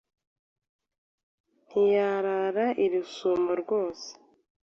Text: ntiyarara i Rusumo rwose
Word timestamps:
ntiyarara 1.65 2.65
i 2.83 2.85
Rusumo 2.91 3.51
rwose 3.61 4.09